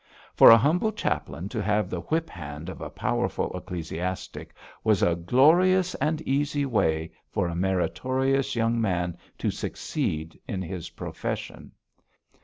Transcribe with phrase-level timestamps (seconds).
[0.33, 4.51] For a humble chaplain to have the whip hand of a powerful ecclesiastic
[4.83, 10.89] was a glorious and easy way for a meritorious young man to succeed in his
[10.89, 11.73] profession.